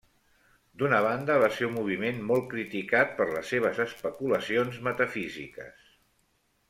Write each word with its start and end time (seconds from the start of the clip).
D'una 0.83 1.01
banda, 1.07 1.35
va 1.43 1.49
ser 1.57 1.67
un 1.67 1.75
moviment 1.75 2.23
molt 2.31 2.47
criticat 2.53 3.13
per 3.19 3.29
les 3.35 3.53
seves 3.55 3.83
especulacions 3.85 4.81
metafísiques. 4.89 5.85